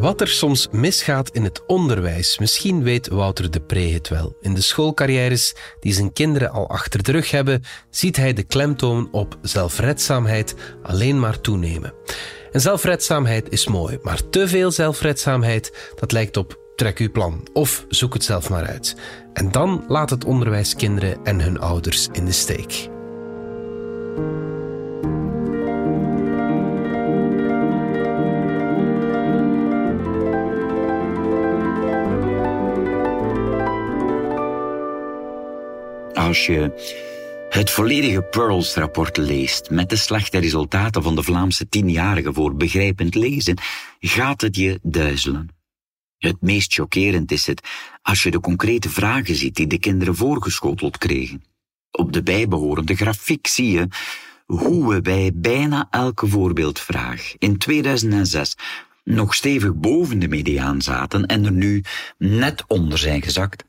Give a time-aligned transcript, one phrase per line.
[0.00, 4.36] Wat er soms misgaat in het onderwijs, misschien weet Wouter de Pre het wel.
[4.40, 9.08] In de schoolcarrières die zijn kinderen al achter de rug hebben, ziet hij de klemtoon
[9.12, 11.92] op zelfredzaamheid alleen maar toenemen.
[12.52, 17.84] En zelfredzaamheid is mooi, maar te veel zelfredzaamheid, dat lijkt op trek uw plan of
[17.88, 18.96] zoek het zelf maar uit.
[19.32, 22.88] En dan laat het onderwijs kinderen en hun ouders in de steek.
[36.20, 36.72] Als je
[37.48, 43.58] het volledige Pearls-rapport leest met de slechte resultaten van de Vlaamse tienjarigen voor begrijpend lezen,
[44.00, 45.48] gaat het je duizelen.
[46.18, 47.68] Het meest chockerend is het
[48.02, 51.44] als je de concrete vragen ziet die de kinderen voorgeschoteld kregen.
[51.90, 53.88] Op de bijbehorende grafiek zie je
[54.46, 58.56] hoe we bij bijna elke voorbeeldvraag in 2006
[59.04, 61.84] nog stevig boven de mediaan zaten en er nu
[62.18, 63.68] net onder zijn gezakt.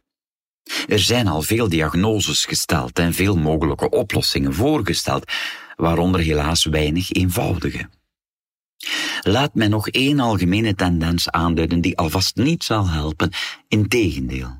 [0.87, 5.31] Er zijn al veel diagnoses gesteld en veel mogelijke oplossingen voorgesteld,
[5.75, 7.89] waaronder helaas weinig eenvoudige.
[9.21, 13.31] Laat mij nog één algemene tendens aanduiden die alvast niet zal helpen,
[13.67, 14.59] integendeel.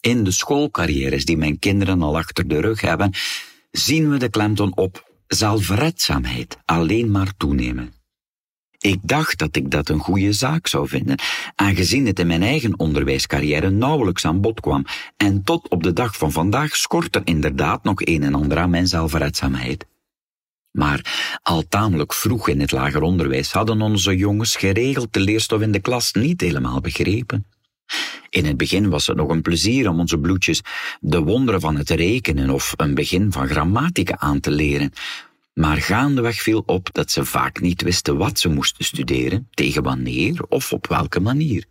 [0.00, 3.12] In de schoolcarrières die mijn kinderen al achter de rug hebben,
[3.70, 7.94] zien we de klemtoon op zelfredzaamheid alleen maar toenemen.
[8.84, 11.18] Ik dacht dat ik dat een goede zaak zou vinden,
[11.54, 14.84] aangezien het in mijn eigen onderwijscarrière nauwelijks aan bod kwam,
[15.16, 18.70] en tot op de dag van vandaag schort er inderdaad nog een en ander aan
[18.70, 19.86] mijn zelfredzaamheid.
[20.70, 25.72] Maar al tamelijk vroeg in het lager onderwijs hadden onze jongens geregeld de leerstof in
[25.72, 27.46] de klas niet helemaal begrepen.
[28.30, 30.60] In het begin was het nog een plezier om onze bloedjes
[31.00, 34.92] de wonderen van het rekenen of een begin van grammatica aan te leren,
[35.54, 40.42] maar gaandeweg viel op dat ze vaak niet wisten wat ze moesten studeren, tegen wanneer
[40.48, 41.64] of op welke manier.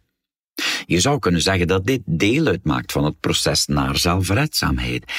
[0.85, 5.11] Je zou kunnen zeggen dat dit deel uitmaakt van het proces naar zelfredzaamheid.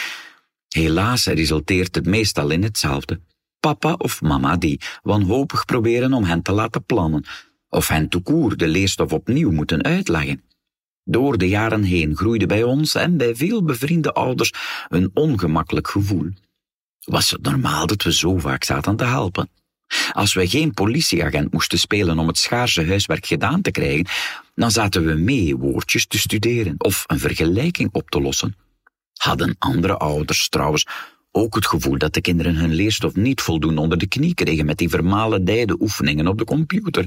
[0.68, 3.20] Helaas resulteert het meestal in hetzelfde.
[3.60, 7.24] Papa of mama die wanhopig proberen om hen te laten plannen,
[7.68, 10.42] of hen toekoer de leerstof opnieuw moeten uitleggen.
[11.04, 14.52] Door de jaren heen groeide bij ons en bij veel bevriende ouders
[14.88, 16.30] een ongemakkelijk gevoel
[17.04, 19.48] was het normaal dat we zo vaak zaten te helpen.
[20.12, 24.06] Als we geen politieagent moesten spelen om het schaarse huiswerk gedaan te krijgen,
[24.54, 28.56] dan zaten we mee woordjes te studeren of een vergelijking op te lossen.
[29.14, 30.86] Hadden andere ouders trouwens
[31.30, 34.78] ook het gevoel dat de kinderen hun leerstof niet voldoende onder de knie kregen met
[34.78, 37.06] die vermalendijde oefeningen op de computer.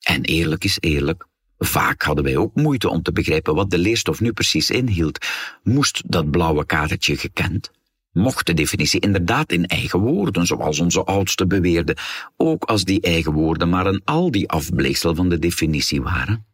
[0.00, 1.26] En eerlijk is eerlijk,
[1.58, 5.26] vaak hadden wij ook moeite om te begrijpen wat de leerstof nu precies inhield.
[5.62, 7.70] Moest dat blauwe kaartje gekend,
[8.12, 11.96] mocht de definitie inderdaad in eigen woorden, zoals onze oudste beweerden,
[12.36, 16.46] ook als die eigen woorden maar een al die afbleeksel van de definitie waren.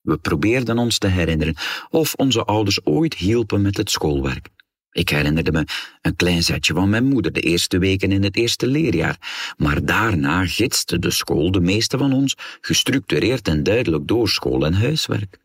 [0.00, 1.56] We probeerden ons te herinneren
[1.90, 4.48] of onze ouders ooit hielpen met het schoolwerk.
[4.92, 5.64] Ik herinnerde me
[6.02, 10.46] een klein zetje van mijn moeder de eerste weken in het eerste leerjaar, maar daarna
[10.46, 15.38] gidste de school de meeste van ons gestructureerd en duidelijk door school en huiswerk.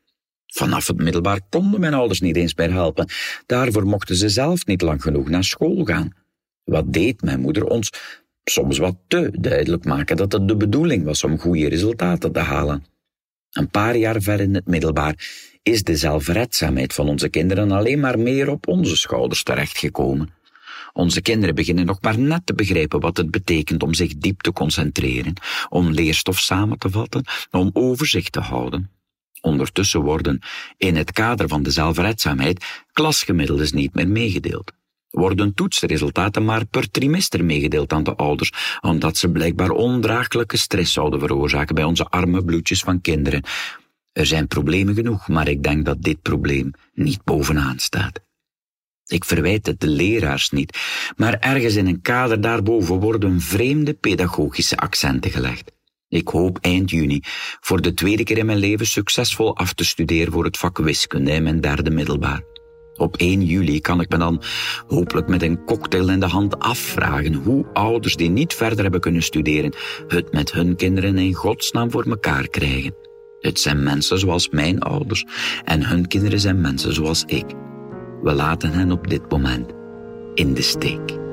[0.55, 3.09] Vanaf het middelbaar konden mijn ouders niet eens meer helpen.
[3.45, 6.13] Daarvoor mochten ze zelf niet lang genoeg naar school gaan.
[6.63, 7.89] Wat deed mijn moeder ons
[8.43, 12.85] soms wat te duidelijk maken dat het de bedoeling was om goede resultaten te halen.
[13.51, 15.16] Een paar jaar ver in het middelbaar
[15.63, 20.33] is de zelfredzaamheid van onze kinderen alleen maar meer op onze schouders terechtgekomen.
[20.93, 24.51] Onze kinderen beginnen nog maar net te begrijpen wat het betekent om zich diep te
[24.51, 25.33] concentreren,
[25.69, 28.94] om leerstof samen te vatten, om overzicht te houden.
[29.45, 30.39] Ondertussen worden,
[30.78, 34.72] in het kader van de zelfredzaamheid, klasgemiddeldes niet meer meegedeeld.
[35.09, 38.51] Worden toetsresultaten maar per trimester meegedeeld aan de ouders,
[38.81, 43.44] omdat ze blijkbaar ondraaglijke stress zouden veroorzaken bij onze arme bloedjes van kinderen.
[44.11, 48.19] Er zijn problemen genoeg, maar ik denk dat dit probleem niet bovenaan staat.
[49.05, 50.78] Ik verwijt het de leraars niet,
[51.16, 55.72] maar ergens in een kader daarboven worden vreemde pedagogische accenten gelegd.
[56.16, 57.20] Ik hoop eind juni
[57.59, 61.32] voor de tweede keer in mijn leven succesvol af te studeren voor het vak wiskunde
[61.32, 62.44] in mijn derde middelbaar.
[62.96, 64.41] Op 1 juli kan ik me dan
[64.88, 69.22] hopelijk met een cocktail in de hand afvragen hoe ouders die niet verder hebben kunnen
[69.22, 69.73] studeren
[70.08, 72.96] het met hun kinderen in godsnaam voor elkaar krijgen.
[73.40, 75.26] Het zijn mensen zoals mijn ouders
[75.64, 77.46] en hun kinderen zijn mensen zoals ik.
[78.22, 79.72] We laten hen op dit moment
[80.34, 81.23] in de steek.